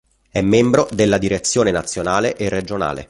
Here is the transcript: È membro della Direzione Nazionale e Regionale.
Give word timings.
È 0.31 0.41
membro 0.41 0.87
della 0.91 1.19
Direzione 1.19 1.69
Nazionale 1.69 2.35
e 2.35 2.49
Regionale. 2.49 2.99